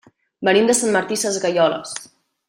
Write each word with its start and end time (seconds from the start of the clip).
Venim 0.47 0.69
de 0.69 0.75
Sant 0.79 0.95
Martí 0.95 1.17
Sesgueioles. 1.25 1.93